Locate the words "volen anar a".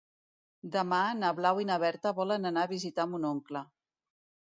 2.23-2.73